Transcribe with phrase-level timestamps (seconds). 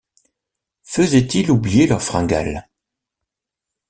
[0.81, 2.67] faisait-il oublier leur fringale.